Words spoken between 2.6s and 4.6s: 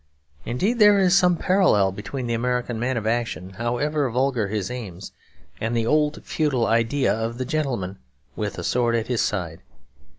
man of action, however vulgar